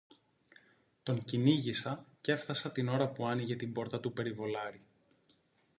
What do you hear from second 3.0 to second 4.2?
που άνοιγε την πόρτα του